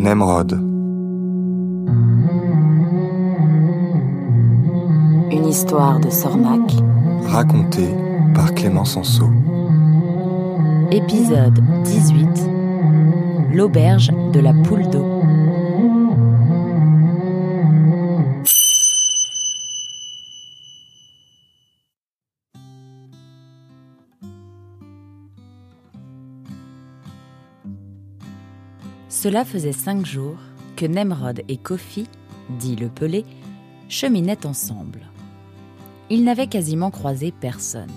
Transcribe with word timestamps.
Nemrod. 0.00 0.52
Une 5.30 5.46
histoire 5.46 6.00
de 6.00 6.08
Sornac. 6.08 6.72
Racontée 7.26 7.94
par 8.34 8.54
Clément 8.54 8.86
Sanso. 8.86 9.26
Épisode 10.90 11.60
18. 11.84 12.48
L'auberge 13.52 14.10
de 14.32 14.40
la 14.40 14.54
poule 14.54 14.88
d'eau. 14.88 15.04
Cela 29.22 29.44
faisait 29.44 29.72
cinq 29.72 30.06
jours 30.06 30.38
que 30.76 30.86
Nemrod 30.86 31.42
et 31.46 31.58
Kofi, 31.58 32.06
dit 32.58 32.74
le 32.74 32.88
Pelé, 32.88 33.26
cheminaient 33.90 34.46
ensemble. 34.46 35.00
Ils 36.08 36.24
n'avaient 36.24 36.46
quasiment 36.46 36.90
croisé 36.90 37.30
personne. 37.30 37.92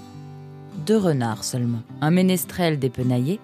Deux 0.85 0.97
renards 0.97 1.45
seulement, 1.45 1.79
un 2.01 2.11
ménestrel 2.11 2.77
dépenaillé 2.77 3.39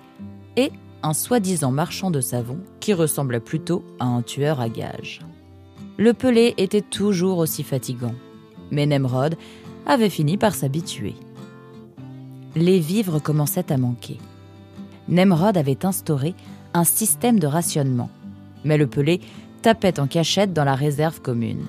et 0.58 0.74
un 1.04 1.14
soi-disant 1.14 1.72
marchand 1.72 2.12
de 2.12 2.20
savon 2.20 2.60
qui 2.82 2.94
ressemblait 2.94 3.40
plutôt 3.40 3.86
à 4.02 4.08
un 4.08 4.24
tueur 4.24 4.60
à 4.60 4.68
gages. 4.68 5.22
Le 5.98 6.14
Pelé 6.14 6.56
était 6.58 6.82
toujours 6.82 7.38
aussi 7.38 7.64
fatigant, 7.64 8.16
mais 8.72 8.88
Nemrod 8.88 9.38
avait 9.86 10.10
fini 10.10 10.36
par 10.36 10.54
s'habituer. 10.54 11.16
Les 12.58 12.80
vivres 12.80 13.20
commençaient 13.20 13.72
à 13.72 13.78
manquer. 13.78 14.18
Nemrod 15.08 15.56
avait 15.56 15.86
instauré 15.86 16.36
un 16.74 16.84
système 16.84 17.40
de 17.40 17.48
rationnement. 17.48 18.10
Mais 18.64 18.78
le 18.78 18.88
pelé 18.88 19.22
tapait 19.62 20.00
en 20.00 20.08
cachette 20.08 20.54
dans 20.54 20.64
la 20.64 20.76
réserve 20.76 21.22
commune. 21.22 21.66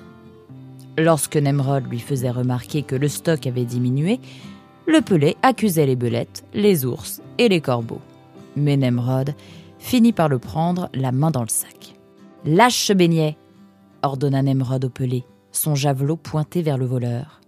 Lorsque 0.97 1.37
Nemrod 1.37 1.87
lui 1.89 1.99
faisait 1.99 2.31
remarquer 2.31 2.83
que 2.83 2.95
le 2.95 3.07
stock 3.07 3.47
avait 3.47 3.65
diminué, 3.65 4.19
le 4.87 5.01
pelé 5.01 5.37
accusait 5.41 5.85
les 5.85 5.95
belettes, 5.95 6.43
les 6.53 6.85
ours 6.85 7.21
et 7.37 7.49
les 7.49 7.61
corbeaux. 7.61 8.01
Mais 8.55 8.77
Nemrod 8.77 9.33
finit 9.79 10.13
par 10.13 10.29
le 10.29 10.39
prendre 10.39 10.89
la 10.93 11.11
main 11.11 11.31
dans 11.31 11.43
le 11.43 11.49
sac. 11.49 11.95
Lâche 12.45 12.87
ce 12.87 12.93
beignet 12.93 13.37
ordonna 14.03 14.41
Nemrod 14.41 14.83
au 14.85 14.89
pelé, 14.89 15.23
son 15.51 15.75
javelot 15.75 16.17
pointé 16.17 16.61
vers 16.61 16.77
le 16.77 16.85
voleur. 16.85 17.41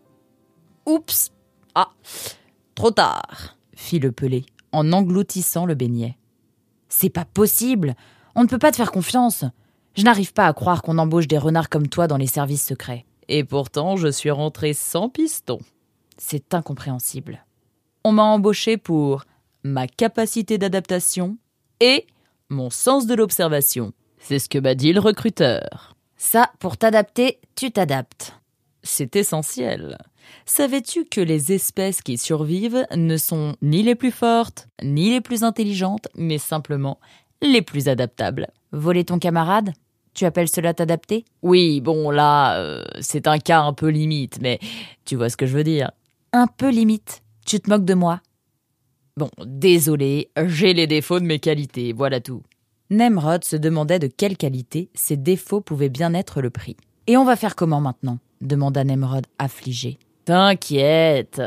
Oups 0.86 1.32
Ah 1.76 1.90
Trop 2.76 2.92
tard 2.92 3.58
fit 3.76 4.00
le 4.00 4.12
pelé 4.12 4.46
en 4.72 4.92
engloutissant 4.92 5.66
le 5.66 5.76
beignet. 5.76 6.18
C'est 6.96 7.10
pas 7.10 7.26
possible. 7.26 7.96
On 8.36 8.44
ne 8.44 8.48
peut 8.48 8.60
pas 8.60 8.70
te 8.70 8.76
faire 8.76 8.92
confiance. 8.92 9.46
Je 9.96 10.04
n'arrive 10.04 10.32
pas 10.32 10.46
à 10.46 10.54
croire 10.54 10.84
qu'on 10.84 11.00
embauche 11.00 11.28
des 11.28 11.40
renards 11.40 11.70
comme 11.70 11.88
toi 11.88 12.06
dans 12.06 12.18
les 12.18 12.28
services 12.28 12.68
secrets. 12.68 13.08
Et 13.28 13.44
pourtant, 13.44 13.96
je 13.96 14.10
suis 14.10 14.30
rentré 14.30 14.74
sans 14.74 15.10
piston. 15.10 15.60
C'est 16.18 16.54
incompréhensible. 16.54 17.46
On 18.04 18.12
m'a 18.12 18.22
embauché 18.22 18.78
pour 18.78 19.26
ma 19.64 19.88
capacité 19.88 20.60
d'adaptation 20.60 21.38
et 21.80 22.06
mon 22.50 22.70
sens 22.70 23.08
de 23.08 23.16
l'observation. 23.16 23.92
C'est 24.20 24.38
ce 24.38 24.48
que 24.48 24.60
m'a 24.60 24.76
dit 24.76 24.94
le 24.94 25.00
recruteur. 25.00 25.96
Ça, 26.16 26.52
pour 26.60 26.78
t'adapter, 26.78 27.40
tu 27.56 27.72
t'adaptes. 27.72 28.40
C'est 28.84 29.16
essentiel. 29.16 29.98
Savais-tu 30.46 31.06
que 31.06 31.22
les 31.22 31.52
espèces 31.52 32.02
qui 32.02 32.18
survivent 32.18 32.86
ne 32.96 33.18
sont 33.18 33.56
ni 33.62 33.84
les 33.84 33.96
plus 33.96 34.12
fortes, 34.12 34.68
ni 34.84 35.10
les 35.10 35.22
plus 35.22 35.44
intelligentes, 35.44 36.08
mais 36.16 36.38
simplement 36.38 37.00
les 37.42 37.62
plus 37.62 37.88
adaptables? 37.88 38.48
Voler 38.72 39.04
ton 39.04 39.20
camarade? 39.20 39.74
Tu 40.14 40.26
appelles 40.26 40.50
cela 40.50 40.74
t'adapter? 40.74 41.26
Oui, 41.42 41.82
bon, 41.82 42.12
là, 42.12 42.60
euh, 42.60 42.84
c'est 43.00 43.28
un 43.28 43.40
cas 43.40 43.62
un 43.62 43.74
peu 43.74 43.88
limite, 43.88 44.40
mais 44.42 44.60
tu 45.06 45.16
vois 45.16 45.30
ce 45.30 45.38
que 45.38 45.46
je 45.46 45.56
veux 45.58 45.64
dire. 45.64 45.92
Un 46.32 46.48
peu 46.48 46.70
limite 46.70 47.24
Tu 47.46 47.60
te 47.60 47.70
moques 47.70 47.86
de 47.86 47.94
moi? 47.94 48.22
Bon, 49.18 49.30
désolé, 49.46 50.30
j'ai 50.46 50.74
les 50.74 50.88
défauts 50.88 51.20
de 51.20 51.26
mes 51.26 51.40
qualités, 51.40 51.94
voilà 51.94 52.20
tout. 52.20 52.42
Nemrod 52.90 53.44
se 53.44 53.56
demandait 53.56 54.00
de 54.00 54.08
quelle 54.08 54.38
qualité 54.38 54.90
ces 54.94 55.18
défauts 55.18 55.62
pouvaient 55.62 55.90
bien 55.90 56.14
être 56.14 56.42
le 56.42 56.50
prix. 56.50 56.78
Et 57.08 57.18
on 57.18 57.26
va 57.26 57.36
faire 57.36 57.56
comment 57.56 57.82
maintenant? 57.82 58.20
demanda 58.42 58.84
Nemrod 58.84 59.26
affligé. 59.40 60.00
T'inquiète, 60.26 61.42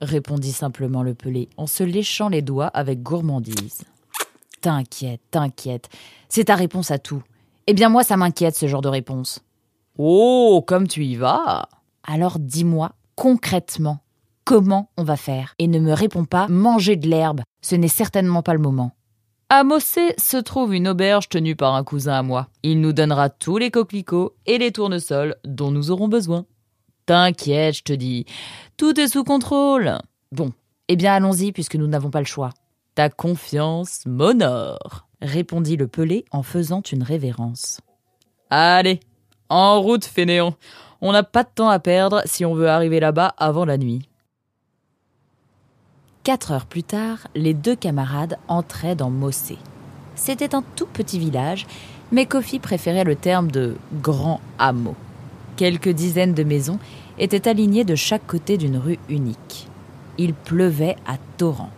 répondit 0.00 0.52
simplement 0.52 1.02
le 1.02 1.12
pelé 1.12 1.50
en 1.58 1.66
se 1.66 1.82
léchant 1.82 2.30
les 2.30 2.40
doigts 2.40 2.68
avec 2.68 3.02
gourmandise. 3.02 3.82
T'inquiète, 4.62 5.20
t'inquiète, 5.30 5.90
c'est 6.30 6.44
ta 6.44 6.54
réponse 6.54 6.90
à 6.90 6.98
tout. 6.98 7.22
Eh 7.66 7.74
bien 7.74 7.90
moi 7.90 8.04
ça 8.04 8.16
m'inquiète 8.16 8.56
ce 8.56 8.68
genre 8.68 8.80
de 8.80 8.88
réponse. 8.88 9.40
Oh, 9.98 10.64
comme 10.66 10.88
tu 10.88 11.04
y 11.04 11.16
vas. 11.16 11.68
Alors 12.04 12.38
dis-moi 12.38 12.92
concrètement 13.16 14.00
comment 14.44 14.88
on 14.96 15.04
va 15.04 15.16
faire? 15.16 15.54
Et 15.58 15.68
ne 15.68 15.78
me 15.78 15.92
réponds 15.92 16.24
pas 16.24 16.48
manger 16.48 16.96
de 16.96 17.08
l'herbe, 17.08 17.42
ce 17.60 17.74
n'est 17.74 17.88
certainement 17.88 18.42
pas 18.42 18.54
le 18.54 18.60
moment. 18.60 18.92
À 19.50 19.62
Mossé 19.62 20.14
se 20.16 20.38
trouve 20.38 20.74
une 20.74 20.88
auberge 20.88 21.28
tenue 21.28 21.54
par 21.54 21.74
un 21.74 21.84
cousin 21.84 22.14
à 22.14 22.22
moi. 22.22 22.48
Il 22.62 22.80
nous 22.80 22.92
donnera 22.92 23.28
tous 23.28 23.58
les 23.58 23.70
coquelicots 23.70 24.34
et 24.46 24.56
les 24.58 24.72
tournesols 24.72 25.36
dont 25.44 25.70
nous 25.70 25.90
aurons 25.90 26.08
besoin. 26.08 26.46
T'inquiète, 27.06 27.76
je 27.76 27.82
te 27.84 27.92
dis. 27.92 28.26
Tout 28.76 28.98
est 28.98 29.08
sous 29.08 29.22
contrôle. 29.22 29.98
Bon, 30.32 30.52
eh 30.88 30.96
bien 30.96 31.14
allons-y 31.14 31.52
puisque 31.52 31.76
nous 31.76 31.86
n'avons 31.86 32.10
pas 32.10 32.20
le 32.20 32.26
choix. 32.26 32.50
Ta 32.96 33.08
confiance 33.10 34.04
m'honore, 34.06 35.06
répondit 35.22 35.76
le 35.76 35.86
pelé 35.86 36.24
en 36.32 36.42
faisant 36.42 36.80
une 36.80 37.04
révérence. 37.04 37.80
Allez, 38.50 39.00
en 39.48 39.80
route, 39.80 40.04
fainéant. 40.04 40.54
On 41.00 41.12
n'a 41.12 41.22
pas 41.22 41.44
de 41.44 41.50
temps 41.54 41.68
à 41.68 41.78
perdre 41.78 42.22
si 42.24 42.44
on 42.44 42.54
veut 42.54 42.68
arriver 42.68 43.00
là-bas 43.00 43.34
avant 43.38 43.64
la 43.64 43.78
nuit. 43.78 44.08
Quatre 46.24 46.50
heures 46.50 46.66
plus 46.66 46.82
tard, 46.82 47.28
les 47.36 47.54
deux 47.54 47.76
camarades 47.76 48.38
entraient 48.48 48.96
dans 48.96 49.10
Mossé. 49.10 49.58
C'était 50.16 50.56
un 50.56 50.62
tout 50.74 50.86
petit 50.86 51.20
village, 51.20 51.66
mais 52.10 52.26
Kofi 52.26 52.58
préférait 52.58 53.04
le 53.04 53.14
terme 53.14 53.50
de 53.50 53.76
grand 54.02 54.40
hameau. 54.58 54.96
Quelques 55.56 55.88
dizaines 55.88 56.34
de 56.34 56.44
maisons 56.44 56.78
étaient 57.18 57.48
alignées 57.48 57.84
de 57.84 57.94
chaque 57.94 58.26
côté 58.26 58.58
d'une 58.58 58.76
rue 58.76 58.98
unique. 59.08 59.68
Il 60.18 60.34
pleuvait 60.34 60.96
à 61.06 61.16
torrents. 61.38 61.70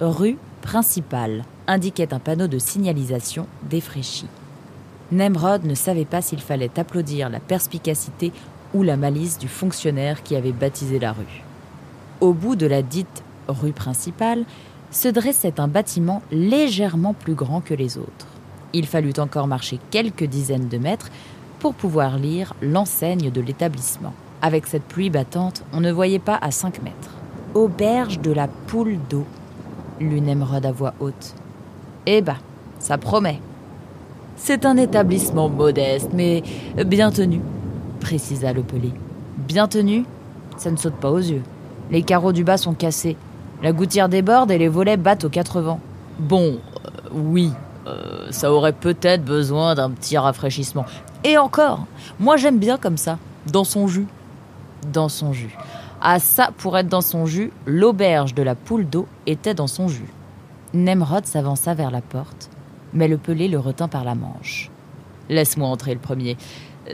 Rue 0.00 0.36
principale 0.62 1.44
indiquait 1.68 2.12
un 2.12 2.18
panneau 2.18 2.48
de 2.48 2.58
signalisation 2.58 3.46
défraîchi. 3.70 4.26
Nemrod 5.12 5.64
ne 5.64 5.74
savait 5.74 6.04
pas 6.04 6.22
s'il 6.22 6.40
fallait 6.40 6.76
applaudir 6.76 7.30
la 7.30 7.38
perspicacité 7.38 8.32
ou 8.74 8.82
la 8.82 8.96
malice 8.96 9.38
du 9.38 9.46
fonctionnaire 9.46 10.24
qui 10.24 10.34
avait 10.34 10.52
baptisé 10.52 10.98
la 10.98 11.12
rue. 11.12 11.44
Au 12.20 12.32
bout 12.32 12.56
de 12.56 12.66
la 12.66 12.82
dite 12.82 13.22
rue 13.46 13.72
principale 13.72 14.44
se 14.90 15.06
dressait 15.06 15.60
un 15.60 15.68
bâtiment 15.68 16.20
légèrement 16.32 17.14
plus 17.14 17.34
grand 17.34 17.60
que 17.60 17.74
les 17.74 17.96
autres. 17.96 18.26
Il 18.72 18.86
fallut 18.86 19.14
encore 19.18 19.46
marcher 19.46 19.78
quelques 19.90 20.24
dizaines 20.24 20.68
de 20.68 20.78
mètres 20.78 21.10
pour 21.58 21.74
pouvoir 21.74 22.18
lire 22.18 22.54
l'enseigne 22.62 23.30
de 23.30 23.40
l'établissement. 23.40 24.12
Avec 24.42 24.66
cette 24.66 24.84
pluie 24.84 25.10
battante, 25.10 25.64
on 25.72 25.80
ne 25.80 25.90
voyait 25.90 26.18
pas 26.18 26.38
à 26.40 26.50
cinq 26.50 26.82
mètres. 26.82 27.10
Auberge 27.54 28.20
de 28.20 28.30
la 28.30 28.46
poule 28.46 28.98
d'eau, 29.10 29.24
lut 30.00 30.20
Nemrod 30.20 30.64
à 30.64 30.72
voix 30.72 30.94
haute. 31.00 31.34
Eh 32.06 32.22
ben, 32.22 32.36
ça 32.78 32.98
promet. 32.98 33.40
C'est 34.36 34.64
un 34.64 34.76
établissement 34.76 35.48
modeste, 35.48 36.10
mais 36.14 36.42
bien 36.86 37.10
tenu, 37.10 37.40
précisa 38.00 38.52
le 38.52 38.62
pelé. 38.62 38.92
Bien 39.36 39.66
tenu 39.66 40.04
Ça 40.56 40.70
ne 40.70 40.76
saute 40.76 40.94
pas 40.94 41.10
aux 41.10 41.18
yeux. 41.18 41.42
Les 41.90 42.02
carreaux 42.02 42.32
du 42.32 42.44
bas 42.44 42.56
sont 42.56 42.74
cassés. 42.74 43.16
La 43.62 43.72
gouttière 43.72 44.08
déborde 44.08 44.50
et 44.50 44.58
les 44.58 44.68
volets 44.68 44.96
battent 44.96 45.24
aux 45.24 45.28
quatre 45.28 45.60
vents. 45.60 45.80
Bon, 46.18 46.58
euh, 46.86 46.90
oui, 47.12 47.50
ça 48.30 48.52
aurait 48.52 48.72
peut-être 48.72 49.24
besoin 49.24 49.74
d'un 49.74 49.90
petit 49.90 50.18
rafraîchissement. 50.18 50.84
Et 51.24 51.38
encore, 51.38 51.86
moi 52.20 52.36
j'aime 52.36 52.58
bien 52.58 52.78
comme 52.78 52.96
ça, 52.96 53.18
dans 53.46 53.64
son 53.64 53.86
jus. 53.86 54.06
Dans 54.92 55.08
son 55.08 55.32
jus. 55.32 55.56
Ah 56.00 56.20
ça, 56.20 56.50
pour 56.56 56.78
être 56.78 56.88
dans 56.88 57.00
son 57.00 57.26
jus, 57.26 57.50
l'auberge 57.66 58.34
de 58.34 58.42
la 58.42 58.54
poule 58.54 58.88
d'eau 58.88 59.08
était 59.26 59.54
dans 59.54 59.66
son 59.66 59.88
jus. 59.88 60.08
Nemrod 60.72 61.26
s'avança 61.26 61.74
vers 61.74 61.90
la 61.90 62.00
porte, 62.00 62.50
mais 62.92 63.08
le 63.08 63.18
pelé 63.18 63.48
le 63.48 63.58
retint 63.58 63.88
par 63.88 64.04
la 64.04 64.14
manche. 64.14 64.70
Laisse-moi 65.28 65.68
entrer 65.68 65.94
le 65.94 66.00
premier. 66.00 66.36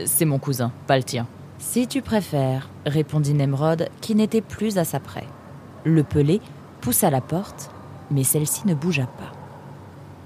C'est 0.05 0.25
mon 0.25 0.39
cousin, 0.39 0.71
pas 0.87 0.97
le 0.97 1.03
tien. 1.03 1.27
Si 1.59 1.87
tu 1.87 2.01
préfères, 2.01 2.69
répondit 2.85 3.33
Nemrod, 3.33 3.89
qui 4.01 4.15
n'était 4.15 4.41
plus 4.41 4.77
à 4.77 4.85
sa 4.85 4.99
près. 4.99 5.25
Le 5.83 6.03
pelé 6.03 6.41
poussa 6.81 7.09
la 7.09 7.21
porte, 7.21 7.69
mais 8.11 8.23
celle-ci 8.23 8.67
ne 8.67 8.73
bougea 8.73 9.05
pas. 9.05 9.34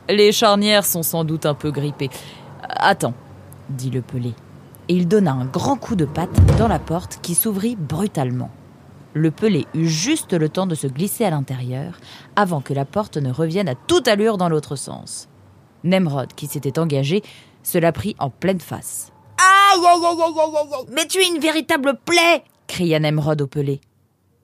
Les 0.09 0.31
charnières 0.31 0.85
sont 0.85 1.03
sans 1.03 1.23
doute 1.23 1.45
un 1.45 1.53
peu 1.53 1.69
grippées. 1.69 2.09
Attends, 2.63 3.13
dit 3.69 3.91
le 3.91 4.01
pelé. 4.01 4.33
Et 4.87 4.95
il 4.95 5.07
donna 5.07 5.33
un 5.33 5.45
grand 5.45 5.75
coup 5.75 5.95
de 5.95 6.05
patte 6.05 6.33
dans 6.57 6.67
la 6.67 6.79
porte 6.79 7.19
qui 7.21 7.35
s'ouvrit 7.35 7.75
brutalement. 7.75 8.49
Le 9.13 9.29
pelé 9.29 9.67
eut 9.75 9.87
juste 9.87 10.33
le 10.33 10.49
temps 10.49 10.65
de 10.65 10.73
se 10.73 10.87
glisser 10.87 11.25
à 11.25 11.29
l'intérieur 11.29 11.99
avant 12.35 12.59
que 12.59 12.73
la 12.73 12.85
porte 12.85 13.17
ne 13.17 13.31
revienne 13.31 13.69
à 13.69 13.75
toute 13.75 14.07
allure 14.07 14.37
dans 14.37 14.49
l'autre 14.49 14.75
sens. 14.75 15.29
Nemrod, 15.83 16.33
qui 16.33 16.47
s'était 16.47 16.79
engagé, 16.79 17.21
se 17.61 17.77
la 17.77 17.91
prit 17.91 18.15
en 18.17 18.31
pleine 18.31 18.59
face. 18.59 19.11
Aïe, 19.37 19.79
aïe, 19.85 20.05
aïe, 20.05 20.21
aïe, 20.21 20.55
aïe. 20.71 20.85
Mais 20.91 21.05
tu 21.05 21.19
es 21.19 21.27
une 21.27 21.39
véritable 21.39 21.99
plaie 22.03 22.43
cria 22.65 22.99
Nemrod 22.99 23.41
au 23.41 23.47
pelé. 23.47 23.79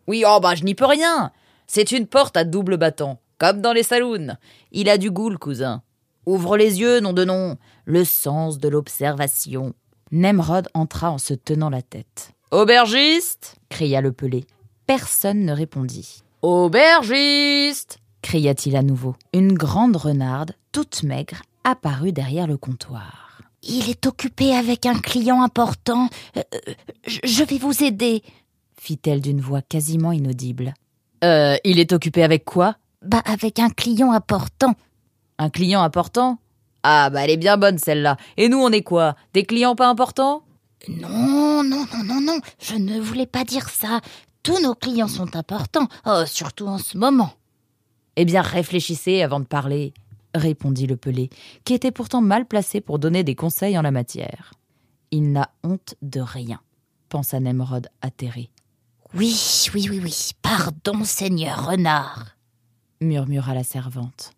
Oui, 0.08 0.24
oh 0.28 0.40
bah 0.40 0.54
je 0.54 0.64
n'y 0.64 0.76
peux 0.76 0.86
rien. 0.86 1.32
C'est 1.66 1.92
une 1.92 2.06
porte 2.06 2.38
à 2.38 2.44
double 2.44 2.78
battant, 2.78 3.20
comme 3.38 3.62
dans 3.62 3.74
les 3.74 3.84
saloons. 3.84 4.36
Il 4.72 4.90
a 4.90 4.98
du 4.98 5.12
goût, 5.12 5.30
le 5.30 5.38
cousin. 5.38 5.82
Ouvre 6.26 6.58
les 6.58 6.80
yeux, 6.80 7.00
nom 7.00 7.14
de 7.14 7.26
nom. 7.26 7.58
Le 7.86 8.04
sens 8.04 8.58
de 8.58 8.68
l'observation. 8.68 9.74
Nemrod 10.12 10.68
entra 10.74 11.12
en 11.12 11.18
se 11.18 11.34
tenant 11.34 11.70
la 11.70 11.82
tête. 11.82 12.32
Aubergiste 12.52 13.56
cria 13.70 14.02
le 14.02 14.12
pelé. 14.12 14.46
Personne 14.88 15.46
ne 15.46 15.54
répondit. 15.54 16.24
Aubergiste 16.42 18.00
cria-t-il 18.22 18.76
à 18.76 18.82
nouveau. 18.82 19.16
Une 19.34 19.54
grande 19.54 19.96
renarde, 19.96 20.54
toute 20.72 21.04
maigre, 21.04 21.42
apparut 21.64 22.12
derrière 22.12 22.48
le 22.48 22.58
comptoir. 22.58 23.42
Il 23.62 23.90
est 23.90 24.06
occupé 24.06 24.54
avec 24.56 24.86
un 24.86 24.98
client 25.00 25.42
important. 25.42 26.10
Euh, 26.38 26.44
euh, 26.54 26.74
je 27.24 27.44
vais 27.44 27.58
vous 27.58 27.84
aider, 27.84 28.22
fit-elle 28.80 29.22
d'une 29.22 29.42
voix 29.42 29.62
quasiment 29.62 30.12
inaudible. 30.12 30.74
Euh, 31.24 31.58
il 31.64 31.80
est 31.80 31.94
occupé 31.94 32.24
avec 32.24 32.46
quoi? 32.46 32.78
Bah, 33.06 33.22
avec 33.26 33.60
un 33.60 33.70
client 33.70 34.12
important. 34.12 34.74
Un 35.38 35.50
client 35.50 35.82
important? 35.82 36.40
Ah, 36.84 37.10
bah, 37.10 37.24
elle 37.24 37.32
est 37.32 37.38
bien 37.38 37.58
bonne 37.58 37.78
celle-là. 37.78 38.18
Et 38.38 38.50
nous, 38.50 38.60
on 38.60 38.72
est 38.72 38.84
quoi? 38.84 39.16
Des 39.34 39.44
clients 39.44 39.76
pas 39.76 39.88
importants? 39.88 40.44
Non, 40.88 41.64
non, 41.64 41.86
non, 41.94 42.04
non, 42.04 42.22
non. 42.22 42.40
Je 42.60 42.76
ne 42.76 43.00
voulais 43.00 43.26
pas 43.26 43.44
dire 43.44 43.70
ça. 43.70 44.02
Tous 44.44 44.62
nos 44.62 44.76
clients 44.76 45.08
sont 45.08 45.36
importants, 45.36 45.88
oh, 46.06 46.24
surtout 46.28 46.68
en 46.68 46.78
ce 46.78 46.98
moment. 46.98 47.34
Eh 48.16 48.26
bien, 48.26 48.42
réfléchissez 48.42 49.24
avant 49.24 49.40
de 49.40 49.46
parler, 49.46 49.94
répondit 50.36 50.86
le 50.86 50.98
pelé, 50.98 51.30
qui 51.64 51.74
était 51.74 51.92
pourtant 51.92 52.22
mal 52.22 52.46
placé 52.46 52.80
pour 52.82 53.00
donner 53.00 53.24
des 53.24 53.34
conseils 53.34 53.78
en 53.78 53.82
la 53.82 53.90
matière. 53.90 54.54
Il 55.10 55.32
n'a 55.32 55.50
honte 55.64 55.96
de 56.04 56.22
rien, 56.22 56.62
pensa 57.10 57.40
Nemrod 57.40 57.90
atterré. 58.02 58.52
Oui, 59.16 59.36
oui, 59.74 59.88
oui, 59.90 60.00
oui. 60.04 60.32
Pardon, 60.42 61.04
seigneur 61.04 61.70
renard, 61.70 62.35
murmura 63.02 63.54
la 63.54 63.64
servante. 63.64 64.34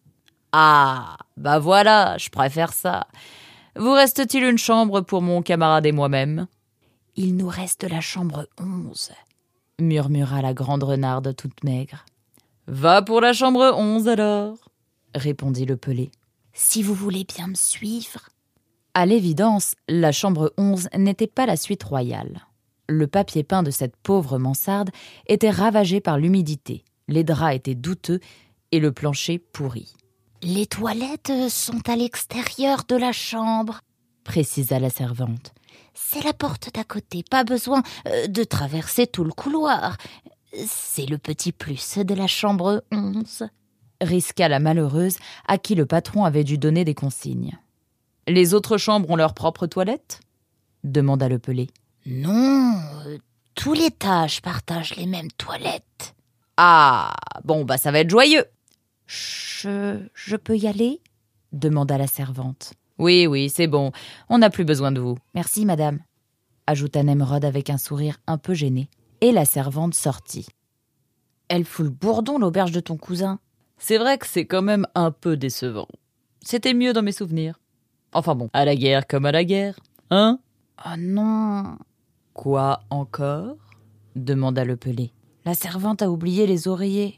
Ah, 0.51 1.18
bah 1.36 1.59
voilà, 1.59 2.18
je 2.18 2.30
préfère 2.30 2.74
ça. 2.74 3.07
Vous 3.75 3.92
reste-t-il 3.92 4.44
une 4.44 4.57
chambre 4.57 5.01
pour 5.01 5.21
mon 5.21 5.42
camarade 5.42 5.86
et 5.86 5.92
moi-même? 5.92 6.48
Il 7.15 7.36
nous 7.36 7.48
reste 7.48 7.83
la 7.83 8.01
chambre 8.01 8.48
onze, 8.59 9.12
murmura 9.80 10.42
la 10.42 10.54
grande 10.54 10.83
renarde 10.83 11.36
toute 11.36 11.63
maigre. 11.63 12.06
Va 12.68 13.01
pour 13.01 13.21
la 13.21 13.33
chambre 13.33 13.74
onze 13.75 14.07
alors, 14.07 14.57
répondit 15.15 15.65
le 15.65 15.77
pelé. 15.77 16.12
Si 16.54 16.81
vous 16.81 16.94
voulez 16.94 17.24
bien 17.24 17.48
me 17.48 17.56
suivre. 17.56 18.30
À 18.94 19.06
l'évidence, 19.06 19.75
la 19.88 20.12
chambre 20.12 20.54
onze 20.57 20.89
n'était 20.98 21.27
pas 21.27 21.45
la 21.45 21.56
suite 21.56 21.83
royale. 21.83 22.48
Le 22.89 23.06
papier 23.06 23.44
peint 23.44 23.63
de 23.63 23.69
cette 23.69 23.95
pauvre 23.95 24.39
mansarde 24.39 24.89
était 25.27 25.51
ravagé 25.51 26.01
par 26.01 26.18
l'humidité, 26.18 26.83
les 27.07 27.24
draps 27.24 27.56
étaient 27.56 27.75
douteux 27.75 28.19
et 28.71 28.79
le 28.79 28.91
plancher 28.91 29.39
pourri. 29.39 29.93
Les 30.41 30.67
toilettes 30.67 31.49
sont 31.49 31.89
à 31.89 31.95
l'extérieur 31.95 32.83
de 32.87 32.95
la 32.95 33.11
chambre, 33.11 33.81
précisa 34.23 34.79
la 34.79 34.89
servante. 34.89 35.53
C'est 35.93 36.23
la 36.23 36.33
porte 36.33 36.73
d'à 36.73 36.83
côté, 36.83 37.23
pas 37.23 37.43
besoin 37.43 37.81
euh, 38.07 38.27
de 38.27 38.43
traverser 38.43 39.07
tout 39.07 39.23
le 39.23 39.31
couloir. 39.31 39.97
C'est 40.67 41.05
le 41.05 41.17
petit 41.17 41.51
plus 41.51 41.97
de 41.97 42.13
la 42.13 42.27
chambre 42.27 42.83
onze. 42.91 43.47
Risqua 43.99 44.47
la 44.47 44.59
malheureuse 44.59 45.17
à 45.47 45.57
qui 45.57 45.73
le 45.73 45.87
patron 45.87 46.23
avait 46.23 46.43
dû 46.43 46.57
donner 46.57 46.85
des 46.85 46.93
consignes. 46.93 47.57
Les 48.27 48.53
autres 48.53 48.77
chambres 48.77 49.09
ont 49.09 49.15
leur 49.15 49.33
propre 49.33 49.65
toilette 49.65 50.19
demanda 50.83 51.27
le 51.27 51.39
pelé. 51.39 51.69
Non, 52.05 52.79
tous 53.55 53.73
les 53.73 53.91
tâches 53.91 54.41
partagent 54.41 54.95
les 54.95 55.05
mêmes 55.05 55.31
toilettes. 55.31 56.15
Ah, 56.57 57.15
bon, 57.43 57.65
bah 57.65 57.77
ça 57.77 57.91
va 57.91 57.99
être 57.99 58.09
joyeux. 58.09 58.45
Je. 59.07 60.00
je 60.13 60.36
peux 60.36 60.57
y 60.57 60.68
aller 60.68 61.01
demanda 61.54 61.98
la 61.98 62.07
servante. 62.07 62.74
Oui, 63.00 63.27
oui, 63.27 63.50
c'est 63.50 63.68
bon, 63.68 63.92
on 64.30 64.39
n'a 64.39 64.50
plus 64.50 64.65
besoin 64.65 64.92
de 64.92 65.00
vous. 65.00 65.18
Merci, 65.33 65.65
madame, 65.65 66.00
ajouta 66.65 67.04
Nemrod 67.04 67.45
avec 67.45 67.69
un 67.69 67.77
sourire 67.77 68.18
un 68.27 68.38
peu 68.38 68.54
gêné 68.54 68.89
et 69.21 69.31
la 69.31 69.45
servante 69.45 69.94
sortit. 69.94 70.48
Elle 71.48 71.63
fout 71.63 71.86
le 71.86 71.92
bourdon, 71.92 72.38
l'auberge 72.38 72.71
de 72.71 72.80
ton 72.80 72.98
cousin. 72.98 73.39
C'est 73.77 73.98
vrai 73.98 74.18
que 74.18 74.27
c'est 74.27 74.45
quand 74.45 74.62
même 74.62 74.88
un 74.95 75.12
peu 75.12 75.38
décevant. 75.38 75.88
C'était 76.42 76.74
mieux 76.74 76.94
dans 76.94 77.04
mes 77.04 77.12
souvenirs. 77.12 77.59
Enfin 78.13 78.36
bon, 78.36 78.50
à 78.54 78.65
la 78.65 78.75
guerre 78.75 79.07
comme 79.07 79.25
à 79.25 79.31
la 79.31 79.44
guerre, 79.44 79.80
hein? 80.09 80.39
Oh 80.86 80.95
non 80.98 81.77
Quoi 82.33 82.81
encore? 82.89 83.56
demanda 84.15 84.65
le 84.65 84.75
pelé. 84.75 85.12
La 85.45 85.54
servante 85.54 86.01
a 86.01 86.09
oublié 86.09 86.48
les 86.48 86.68
oreillers. 86.68 87.18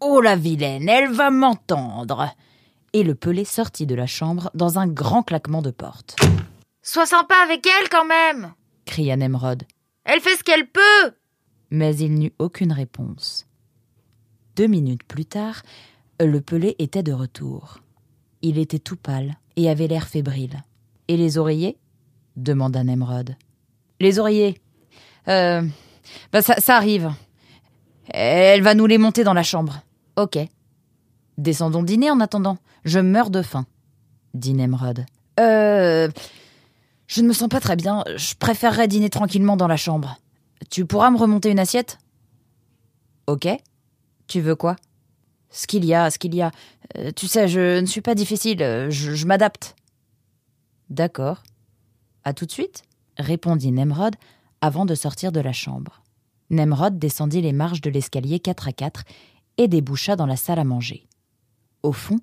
Oh 0.00 0.20
la 0.20 0.36
vilaine, 0.36 0.88
elle 0.88 1.10
va 1.10 1.30
m'entendre 1.30 2.28
Et 2.92 3.02
le 3.02 3.14
pelé 3.14 3.44
sortit 3.44 3.86
de 3.86 3.94
la 3.94 4.06
chambre 4.06 4.50
dans 4.54 4.78
un 4.78 4.86
grand 4.86 5.22
claquement 5.22 5.62
de 5.62 5.70
porte. 5.70 6.16
Sois 6.82 7.06
sympa 7.06 7.34
avec 7.44 7.66
elle 7.66 7.88
quand 7.88 8.06
même 8.06 8.52
cria 8.86 9.16
Nemrod. 9.16 9.64
Elle 10.04 10.20
fait 10.20 10.36
ce 10.36 10.42
qu'elle 10.42 10.66
peut 10.66 11.12
mais 11.70 11.96
il 11.96 12.14
n'eut 12.14 12.32
aucune 12.38 12.72
réponse. 12.72 13.46
Deux 14.56 14.66
minutes 14.66 15.04
plus 15.04 15.26
tard, 15.26 15.62
le 16.20 16.40
pelé 16.40 16.74
était 16.78 17.02
de 17.02 17.12
retour. 17.12 17.78
Il 18.42 18.58
était 18.58 18.78
tout 18.78 18.96
pâle 18.96 19.36
et 19.56 19.68
avait 19.68 19.86
l'air 19.86 20.08
fébrile. 20.08 20.62
Et 21.08 21.16
les 21.16 21.38
oreillers? 21.38 21.78
demanda 22.36 22.82
Nemrod. 22.84 23.36
Les 24.00 24.18
oreillers? 24.18 24.60
Euh. 25.28 25.62
Bah 26.32 26.42
ça, 26.42 26.54
ça 26.58 26.76
arrive. 26.76 27.12
Elle 28.08 28.62
va 28.62 28.74
nous 28.74 28.86
les 28.86 28.98
monter 28.98 29.24
dans 29.24 29.34
la 29.34 29.42
chambre. 29.42 29.80
Ok. 30.18 30.36
Descendons 31.38 31.84
dîner 31.84 32.10
en 32.10 32.18
attendant. 32.18 32.58
Je 32.84 32.98
meurs 32.98 33.30
de 33.30 33.40
faim, 33.40 33.66
dit 34.34 34.52
Nemrod. 34.52 35.06
Euh. 35.38 36.08
Je 37.06 37.22
ne 37.22 37.28
me 37.28 37.32
sens 37.32 37.48
pas 37.48 37.60
très 37.60 37.76
bien. 37.76 38.02
Je 38.16 38.34
préférerais 38.34 38.88
dîner 38.88 39.10
tranquillement 39.10 39.56
dans 39.56 39.68
la 39.68 39.76
chambre. 39.76 40.18
Tu 40.70 40.84
pourras 40.84 41.10
me 41.10 41.16
remonter 41.16 41.50
une 41.50 41.60
assiette? 41.60 41.98
Ok. 43.28 43.46
Tu 44.26 44.40
veux 44.40 44.56
quoi? 44.56 44.74
Ce 45.50 45.68
qu'il 45.68 45.84
y 45.84 45.94
a, 45.94 46.10
ce 46.10 46.18
qu'il 46.18 46.34
y 46.34 46.42
a. 46.42 46.50
Euh, 46.96 47.12
tu 47.14 47.28
sais, 47.28 47.46
je 47.46 47.78
ne 47.78 47.86
suis 47.86 48.00
pas 48.00 48.16
difficile, 48.16 48.58
je, 48.58 49.14
je 49.14 49.26
m'adapte. 49.26 49.76
D'accord. 50.90 51.44
À 52.24 52.34
tout 52.34 52.44
de 52.44 52.50
suite 52.50 52.82
répondit 53.18 53.70
Nemrod 53.70 54.16
avant 54.60 54.84
de 54.84 54.96
sortir 54.96 55.30
de 55.30 55.40
la 55.40 55.52
chambre. 55.52 56.02
Nemrod 56.50 56.98
descendit 56.98 57.40
les 57.40 57.52
marches 57.52 57.80
de 57.80 57.90
l'escalier 57.90 58.40
quatre 58.40 58.66
à 58.66 58.72
quatre 58.72 59.04
et 59.58 59.68
déboucha 59.68 60.16
dans 60.16 60.26
la 60.26 60.36
salle 60.36 60.58
à 60.58 60.64
manger. 60.64 61.06
Au 61.82 61.92
fond, 61.92 62.20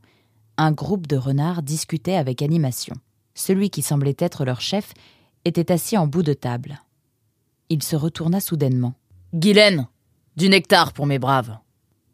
un 0.57 0.71
groupe 0.71 1.05
de 1.05 1.17
renards 1.17 1.61
discutait 1.61 2.15
avec 2.15 2.41
animation. 2.41 2.95
Celui 3.35 3.69
qui 3.69 3.81
semblait 3.81 4.15
être 4.17 4.45
leur 4.45 4.61
chef 4.61 4.93
était 5.43 5.71
assis 5.71 5.97
en 5.97 6.07
bout 6.07 6.23
de 6.23 6.33
table. 6.33 6.81
Il 7.69 7.83
se 7.83 7.95
retourna 7.95 8.39
soudainement. 8.39 8.95
Guylaine 9.33 9.87
Du 10.37 10.49
nectar 10.49 10.93
pour 10.93 11.05
mes 11.05 11.19
braves 11.19 11.57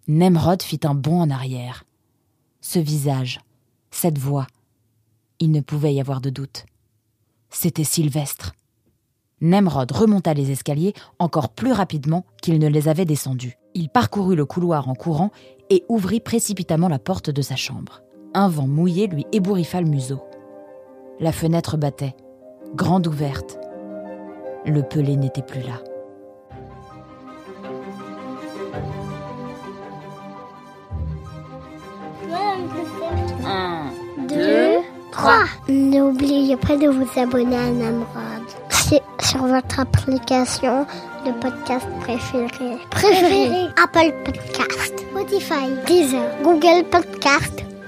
Nemrod 0.08 0.62
fit 0.62 0.80
un 0.84 0.96
bond 0.96 1.22
en 1.22 1.30
arrière. 1.30 1.86
Ce 2.60 2.80
visage, 2.80 3.40
cette 3.92 4.18
voix, 4.18 4.48
il 5.40 5.52
ne 5.52 5.62
pouvait 5.62 5.94
y 5.94 6.02
avoir 6.02 6.22
de 6.22 6.30
doute. 6.30 6.66
C'était 7.50 7.84
Sylvestre. 7.84 8.54
Nemrod 9.42 9.92
remonta 9.92 10.34
les 10.36 10.52
escaliers 10.52 10.94
encore 11.18 11.50
plus 11.50 11.72
rapidement 11.72 12.26
qu'il 12.42 12.60
ne 12.60 12.68
les 12.68 12.88
avait 12.88 13.06
descendus. 13.06 13.58
Il 13.74 13.90
parcourut 13.90 14.36
le 14.36 14.46
couloir 14.46 14.88
en 14.88 14.94
courant 14.94 15.32
et 15.72 15.84
ouvrit 15.90 16.20
précipitamment 16.20 16.88
la 16.88 17.00
porte 17.00 17.30
de 17.32 17.42
sa 17.42 17.56
chambre. 17.56 18.04
Un 18.34 18.50
vent 18.50 18.68
mouillé 18.68 19.08
lui 19.08 19.26
ébouriffa 19.32 19.82
le 19.82 19.88
museau. 19.88 20.22
La 21.20 21.32
fenêtre 21.32 21.76
battait, 21.76 22.16
grande 22.76 23.08
ouverte. 23.08 23.60
Le 24.66 24.84
pelé 24.84 25.18
n'était 25.18 25.42
plus 25.42 25.62
là. 25.62 25.82
Un, 33.44 33.92
deux, 34.28 34.78
trois. 35.12 35.46
N'oubliez 35.68 36.58
pas 36.58 36.78
de 36.78 36.88
vous 36.88 37.20
abonner 37.20 37.58
à 37.58 37.72
Namrod. 37.72 38.31
Sur 39.32 39.48
votre 39.48 39.80
application 39.80 40.86
de 41.26 41.32
podcast 41.40 41.88
préférée. 42.02 42.78
Préférée. 42.90 43.68
Apple 43.82 44.12
Podcast, 44.26 45.06
Spotify, 45.10 45.72
Deezer, 45.88 46.30
Google 46.44 46.84
Podcast. 46.92 47.64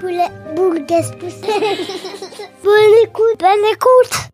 Bonne 2.64 2.94
écoute, 3.04 3.38
bonne 3.40 3.66
écoute. 3.74 4.33